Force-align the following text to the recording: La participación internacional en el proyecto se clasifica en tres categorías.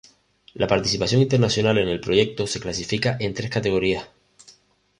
La 0.55 0.65
participación 0.65 1.21
internacional 1.21 1.77
en 1.77 1.87
el 1.87 2.01
proyecto 2.01 2.47
se 2.47 2.59
clasifica 2.59 3.17
en 3.19 3.35
tres 3.35 3.51
categorías. 3.51 4.09